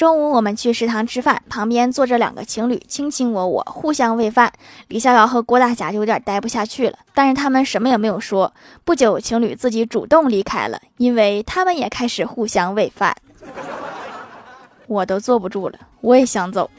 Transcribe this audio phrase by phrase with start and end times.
[0.00, 4.50] 中午我们去食堂吃饭旁边坐着两个情侣卿卿我我互相喂饭。
[4.88, 6.96] 李逍遥和郭大侠就有点待不下去了。
[7.12, 8.50] 但是他们什么也没有说
[8.82, 13.14] 不久情侣自己主动离开了因为他们也开始互相喂饭。
[14.86, 16.70] 我都坐不住了我也想走。